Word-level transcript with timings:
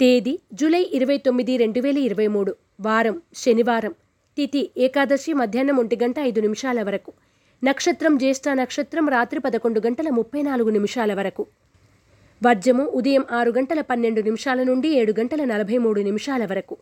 తేదీ 0.00 0.38
జూలై 0.52 0.90
ఇరవై 0.92 1.18
తొమ్మిది 1.18 1.56
రెండు 1.56 1.80
వేల 1.80 1.98
ఇరవై 1.98 2.26
మూడు. 2.26 2.56
వారం 2.80 3.22
శనివారం. 3.34 3.94
తిథి 4.36 4.70
ఏకాదశి 4.76 5.32
మధ్యాహ్నం 5.32 5.76
ఒంటి 5.76 5.98
గంట 6.02 6.18
ఐదు 6.18 6.40
నిమిషాల 6.40 6.82
వరకు. 6.82 7.12
నక్షత్రం 7.64 8.18
జ్యేష్ఠ 8.18 8.42
నక్షత్రం 8.52 9.08
రాత్రి 9.08 9.40
పదకొండు 9.40 9.80
గంటల 9.86 10.08
ముప్పై 10.08 10.42
నాలుగు 10.42 10.70
నిమిషాల 10.70 11.14
వరకు. 11.14 11.46
వర్జము 12.46 12.84
ఉదయం 12.84 13.24
ఆరు 13.32 13.50
గంటల 13.50 13.80
పన్నెండు 13.80 14.20
నిమిషాల 14.20 14.62
నుండి 14.62 14.88
ఏడు 14.88 15.14
గంటల 15.20 15.44
నలభై 15.44 15.78
మూడు 15.78 16.00
నిమిషాల 16.00 16.44
వరకు. 16.44 16.76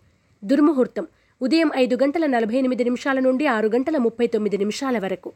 దుర్ముహూర్తం 0.45 1.07
ఉదయం 1.43 1.71
ఐదు 1.77 1.99
గంటల 2.03 2.27
నలభై 2.27 2.57
ఎనిమిది 2.57 2.85
నిమిషాల 2.85 3.19
నుండి 3.19 3.47
ఆరు 3.47 3.69
గంటల 3.69 3.97
ముప్పై 3.97 4.27
తొమ్మిది 4.27 4.59
నిమిషాల 4.59 4.99
వరకు. 4.99 5.33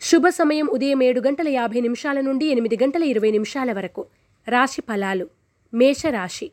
శుభ 0.00 0.28
సమయం 0.28 0.66
ఉదయం 0.66 1.02
ఏడు 1.02 1.20
గంటల 1.20 1.48
యాభై 1.48 1.80
నిమిషాల 1.80 2.20
నుండి 2.20 2.46
ఎనిమిది 2.46 2.78
గంటల 2.82 3.02
ఇరవై 3.04 3.30
నిమిషాల 3.30 3.72
వరకు. 3.72 4.06
రాశి 4.48 4.80
ఫలాలు 4.80 5.28
మేషరాశి. 5.74 6.50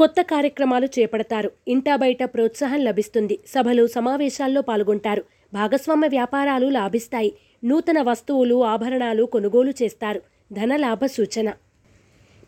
కొత్త 0.00 0.20
కార్యక్రమాలు 0.20 0.86
చేపడతారు. 0.86 1.50
ఇంటా 1.68 1.96
బయట 1.96 2.22
ప్రోత్సాహం 2.24 2.84
లభిస్తుంది. 2.84 3.38
సభలు 3.46 3.86
సమావేశాల్లో 3.86 4.60
పాల్గొంటారు. 4.60 5.24
భాగస్వామ్య 5.54 6.08
వ్యాపారాలు 6.08 6.66
లాభిస్తాయి. 6.66 7.32
నూతన 7.64 8.02
వస్తువులు 8.02 8.64
ఆభరణాలు 8.64 9.24
కొనుగోలు 9.24 9.70
చేస్తారు. 9.70 10.22
ధనలాభ 10.52 11.06
సూచన. 11.06 11.52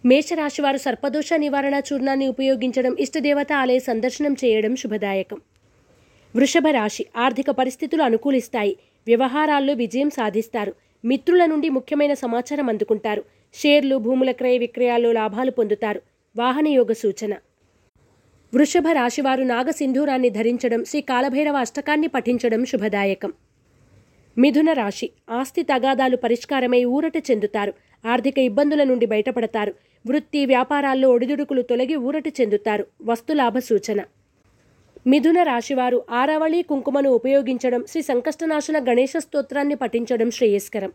మేషరాశివారు 0.04 0.76
సర్పదోష 0.76 1.32
నివారణ 1.32 1.80
చూర్ణాన్ని 1.92 2.28
ఉపయోగించడం 2.28 2.96
ఇష్టదేవత 3.00 3.52
ఆలయ 3.52 3.78
సందర్శనం 3.78 4.36
చేయడం 4.44 4.76
శుభదాయకం. 4.76 5.40
వృషభ 6.36 6.68
రాశి 6.70 7.06
ఆర్థిక 7.16 7.50
పరిస్థితులు 7.50 8.02
అనుకూలిస్తాయి. 8.02 8.76
వ్యవహారాల్లో 9.06 9.74
విజయం 9.74 10.10
సాధిస్తారు. 10.10 10.74
మిత్రుల 11.04 11.44
నుండి 11.44 11.68
ముఖ్యమైన 11.68 12.14
సమాచారం 12.14 12.68
అందుకుంటారు. 12.68 13.24
షేర్లు 13.54 13.96
భూముల 13.96 14.30
క్రయ 14.30 14.58
విక్రయాల్లో 14.58 15.12
లాభాలు 15.12 15.50
పొందుతారు. 15.50 16.02
వాహనయోగ 16.36 16.92
సూచన 16.92 17.34
వృషభ 18.54 18.88
రాశివారు 18.92 19.42
నాగసింధూరాన్ని 19.42 20.30
ధరించడం 20.30 20.84
శ్రీ 20.84 21.00
కాలభైరవ 21.00 21.56
అష్టకాన్ని 21.56 22.06
పఠించడం 22.06 22.64
శుభదాయకం. 22.64 23.32
మిథున 24.38 24.72
రాశి 24.72 25.10
ఆస్తి 25.30 25.62
తగాదాలు 25.62 26.16
పరిష్కారమై 26.16 26.84
ఊరట 26.84 27.16
చెందుతారు. 27.30 27.72
ఆర్థిక 28.06 28.38
ఇబ్బందుల 28.38 28.84
నుండి 28.84 29.06
బయటపడతారు. 29.06 29.74
వృత్తి 30.06 30.46
వ్యాపారాల్లో 30.46 31.10
ఒడిదుడుకులు 31.10 31.62
తొలగి 31.62 31.96
ఊరట 31.96 32.28
చెందుతారు. 32.40 32.86
వస్తులాభ 33.02 33.58
సూచన 33.58 34.00
మిథున 35.06 35.42
రాశివారు 35.42 36.02
ఆరావళి 36.10 36.62
కుంకుమను 36.62 37.10
ఉపయోగించడం 37.10 37.84
శ్రీ 37.88 38.02
సంకష్టనాశన 38.02 38.78
గణేశ 38.78 39.12
స్తోత్రాన్ని 39.18 39.74
పఠించడం 39.74 40.30
శ్రేయస్కరం. 40.30 40.92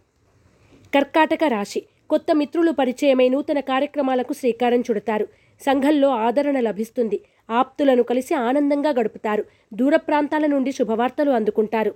కర్కాటక 0.94 1.44
రాశి 1.48 1.84
కొత్త 2.10 2.36
మిత్రులు 2.36 2.72
పరిచయమై 2.72 3.30
నూతన 3.30 3.60
కార్యక్రమాలకు 3.60 4.34
శ్రీకారం 4.34 4.82
చుడతారు. 4.82 5.28
సంఘంలో 5.62 6.10
ఆదరణ 6.10 6.60
లభిస్తుంది. 6.60 7.22
ఆప్తులను 7.50 8.04
కలిసి 8.04 8.34
ఆనందంగా 8.34 8.90
గడుపుతారు. 8.90 9.46
దూర 9.74 9.96
ప్రాంతాల 9.96 10.46
నుండి 10.46 10.72
శుభవార్తలు 10.72 11.32
అందుకుంటారు. 11.32 11.96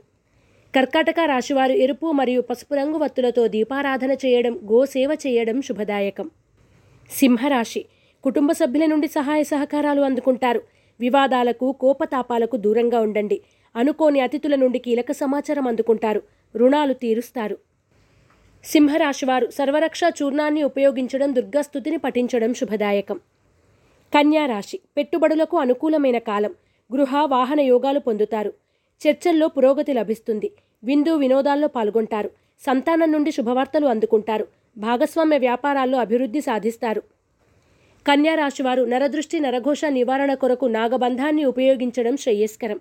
కర్కాటక 0.76 1.16
రాశివారు 1.26 1.72
ఎరుపు 1.72 2.12
మరియు 2.12 2.42
పసుపు 2.42 2.74
రంగు 2.76 2.98
వత్తులతో 2.98 3.48
దీపారాధన 3.48 4.12
చేయడం 4.12 4.60
గోసేవ 4.72 5.18
చేయడం 5.28 5.62
శుభదాయకం. 5.62 6.30
సింహరాశి. 7.12 7.86
కుటుంబ 8.24 8.52
సభ్యుల 8.52 8.86
నుండి 8.86 9.08
సహాయ 9.08 9.44
సహకారాలు 9.44 10.02
అందుకుంటారు. 10.02 10.62
వివాదాలకు 11.00 11.72
కోపతాపాలకు 11.72 12.58
దూరంగా 12.58 13.00
ఉండండి. 13.00 13.42
అనుకోని 13.76 14.20
అతిథుల 14.20 14.56
నుండి 14.56 14.80
కీలక 14.80 15.12
సమాచారం 15.12 15.68
అందుకుంటారు. 15.68 16.22
రుణాలు 16.56 16.94
తీరుస్తారు. 16.94 17.58
సింహరాశివారు 18.64 19.50
సర్వరక్ష 19.50 20.02
చూర్ణాన్ని 20.22 20.64
ఉపయోగించడం 20.64 21.36
దుర్గాస్థుతిని 21.36 21.98
పఠించడం 21.98 22.54
శుభదాయకం. 22.54 23.20
కన్యా 24.14 24.46
రాశి 24.46 24.80
పెట్టుబడులకు 24.98 25.58
అనుకూలమైన 25.58 26.18
కాలం. 26.18 26.56
గృహ 26.96 27.26
వాహన 27.26 27.60
యోగాలు 27.60 28.00
పొందుతారు. 28.00 28.54
చర్చల్లో 29.08 29.48
పురోగతి 29.48 29.94
లభిస్తుంది. 29.94 30.52
విందు 30.84 31.16
వినోదాల్లో 31.16 31.68
పాల్గొంటారు. 31.68 32.32
సంతానం 32.62 33.12
నుండి 33.12 33.32
శుభవార్తలు 33.32 33.86
అందుకుంటారు. 33.88 34.48
భాగస్వామ్య 34.78 35.38
వ్యాపారాల్లో 35.38 36.00
అభివృద్ధి 36.00 36.42
సాధిస్తారు. 36.42 37.02
కన్యారాశివారు 38.08 38.84
నరదృష్టి 38.84 39.40
నరఘోష 39.40 39.86
నివారణ 39.86 40.34
కొరకు 40.34 40.66
నాగబంధాన్ని 40.66 41.46
ఉపయోగించడం 41.46 42.18
శ్రేయస్కరం. 42.18 42.80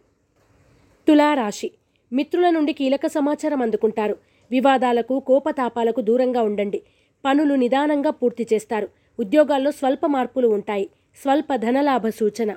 తులారాశి 1.09 1.71
మిత్రుల 2.13 2.51
నుండి 2.51 2.73
కీలక 2.73 3.07
సమాచారం 3.07 3.63
అందుకుంటారు. 3.63 4.30
వివాదాలకు 4.51 5.21
కోపతాపాలకు 5.21 6.01
దూరంగా 6.01 6.43
ఉండండి. 6.43 6.83
పనులు 7.25 7.55
నిదానంగా 7.55 8.11
పూర్తి 8.11 8.47
చేస్తారు. 8.53 8.89
ఉద్యోగాల్లో 9.21 9.71
స్వల్ప 9.71 10.07
మార్పులు 10.07 10.49
ఉంటాయి. 10.49 10.91
స్వల్ప 11.23 11.55
ధనలాభ 11.55 12.09
సూచన. 12.09 12.53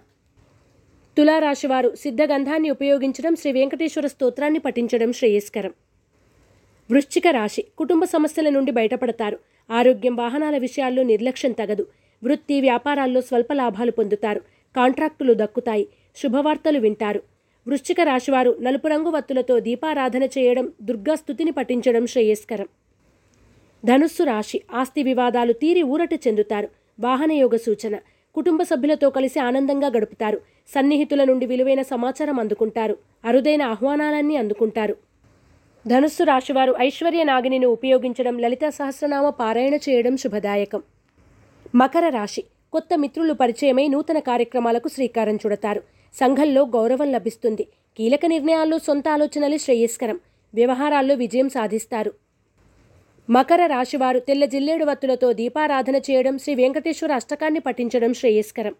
తులారాశివారు 1.18 1.96
సిద్ధగంధాన్ని 1.96 2.70
ఉపయోగించడం 2.70 3.36
శ్రీ 3.36 3.52
వెంకటేశ్వర 3.52 4.08
స్తోత్రాన్ని 4.08 4.60
పఠించడం 4.60 5.14
శ్రేయస్కరం. 5.14 5.74
వృశ్చిక 6.92 7.28
రాశి 7.28 7.66
కుటుంబ 7.78 8.04
సమస్యల 8.04 8.50
నుండి 8.50 8.72
బయటపడతారు. 8.72 9.40
ఆరోగ్యం 9.72 10.16
వాహనాల 10.16 10.58
విషయాల్లో 10.58 11.04
నిర్లక్ష్యం 11.04 11.52
తగదు. 11.52 11.88
వృత్తి 12.24 12.62
వ్యాపారాల్లో 12.62 13.22
స్వల్ప 13.22 13.54
లాభాలు 13.54 13.92
పొందుతారు. 13.92 14.40
కాంట్రాక్టులు 14.76 15.34
దక్కుతాయి. 15.34 15.88
శుభవార్తలు 16.16 16.80
వింటారు. 16.80 17.33
వృశ్చిక 17.68 18.02
రాశివారు 18.02 18.58
నలుపు 18.62 18.88
రంగు 18.88 19.10
వత్తులతో 19.10 19.60
దీపారాధన 19.60 20.24
చేయడం 20.24 20.72
దుర్గాస్థుతిని 20.82 21.52
పఠించడం 21.52 22.08
శ్రేయస్కరం. 22.08 22.68
ధనుస్సు 23.86 24.24
రాశి 24.24 24.62
ఆస్తి 24.74 25.04
వివాదాలు 25.04 25.54
తీరి 25.54 25.84
ఊరట 25.84 26.14
చెందుతారు. 26.14 26.68
వాహనయోగ 27.00 27.56
సూచన. 27.56 27.96
కుటుంబ 28.36 28.64
సభ్యులతో 28.64 29.10
కలిసి 29.10 29.40
ఆనందంగా 29.40 29.88
గడుపుతారు. 29.88 30.42
సన్నిహితుల 30.68 31.24
నుండి 31.24 31.46
విలువైన 31.46 31.82
సమాచారం 31.82 32.40
అందుకుంటారు. 32.40 32.98
అరుదైన 33.26 33.62
ఆహ్వానాలన్నీ 33.62 34.36
అందుకుంటారు. 34.36 34.98
ధనుస్సు 35.88 36.24
రాశివారు 36.24 36.76
ఐశ్వర్య 36.80 37.24
నాగిని 37.24 37.66
ఉపయోగించడం 37.66 38.40
లలిత 38.40 38.70
సహస్రనామ 38.70 39.30
పారాయణ 39.30 39.74
చేయడం 39.74 40.18
శుభదాయకం. 40.18 40.84
మకర 41.76 42.10
రాశి 42.10 42.44
కొత్త 42.74 42.98
మిత్రులు 42.98 43.34
పరిచయమై 43.34 43.88
నూతన 43.88 44.20
కార్యక్రమాలకు 44.20 44.88
శ్రీకారం 44.88 45.36
చుడతారు. 45.36 45.84
సంఘంలో 46.14 46.62
గౌరవం 46.62 47.12
లభిస్తుంది. 47.12 47.68
కీలక 47.98 48.26
నిర్ణయాల్లో 48.26 48.80
సొంత 48.80 49.08
ఆలోచనలే 49.08 49.58
శ్రేయస్కరం. 49.58 50.20
వ్యవహారాల్లో 50.54 51.16
విజయం 51.16 51.50
సాధిస్తారు. 51.50 52.14
మకర 53.30 53.66
రాశివారు 53.66 54.20
తెల్ల 54.20 54.46
జిల్లేడు 54.46 54.86
వత్తులతో 54.86 55.34
దీపారాధన 55.34 55.96
చేయడం 55.96 56.38
శ్రీ 56.38 56.56
వెంకటేశ్వర 56.56 57.14
అష్టకాన్ని 57.14 57.60
పఠించడం 57.60 58.14
శ్రేయస్కరం. 58.14 58.76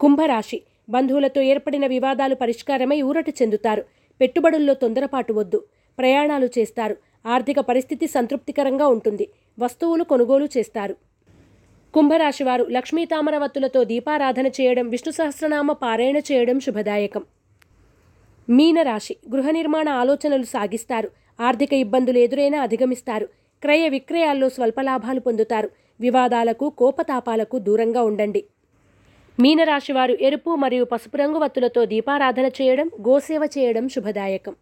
కుంభరాశి 0.00 0.62
బంధువులతో 0.88 1.40
ఏర్పడిన 1.40 1.86
వివాదాలు 1.86 2.34
పరిష్కారమై 2.34 3.02
ఊరట 3.02 3.28
చెందుతారు. 3.28 3.84
పెట్టుబడుల్లో 4.20 4.74
తొందరపాటు 4.74 5.32
వద్దు. 5.32 5.64
ప్రయాణాలు 5.98 6.48
చేస్తారు. 6.58 6.96
ఆర్థిక 7.26 7.60
పరిస్థితి 7.60 8.06
సంతృప్తికరంగా 8.06 8.86
ఉంటుంది. 8.86 9.28
వస్తువులు 9.58 10.04
కొనుగోలు 10.04 10.48
చేస్తారు. 10.56 10.96
కుంభరాశివారు 11.94 12.64
లక్ష్మీ 12.64 13.04
తామరవత్తులతో 13.04 13.84
దీపారాధన 13.84 14.46
చేయడం 14.46 14.88
విష్ణు 14.88 15.12
సహస్రనామ 15.12 15.72
పారాయణ 15.72 16.16
చేయడం 16.16 16.60
శుభదాయకం. 16.60 17.22
మీనరాశి 18.48 19.16
గృహ 19.32 19.50
నిర్మాణ 19.50 19.88
ఆలోచనలు 19.88 20.42
సాగిస్తారు. 20.42 21.10
ఆర్థిక 21.40 21.72
ఇబ్బందులు 21.72 22.18
ఎదురైనా 22.18 22.62
అధిగమిస్తారు. 22.62 23.28
క్రయ 23.62 23.88
విక్రయాల్లో 23.88 24.48
స్వల్ప 24.48 24.80
లాభాలు 24.80 25.20
పొందుతారు. 25.20 25.70
వివాదాలకు 26.00 26.70
కోపతాపాలకు 26.70 27.58
దూరంగా 27.58 28.02
ఉండండి. 28.02 28.44
మీనరాశివారు 29.40 30.18
ఎరుపు 30.20 30.50
మరియు 30.54 30.84
పసుపు 30.84 31.16
రంగు 31.16 31.38
వత్తులతో 31.38 31.84
దీపారాధన 31.84 32.46
చేయడం 32.62 32.90
గోసేవ 33.08 33.48
చేయడం 33.58 33.88
శుభదాయకం. 33.88 34.56